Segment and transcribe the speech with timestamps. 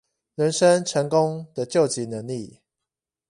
[0.33, 2.59] 人生成功的究極能力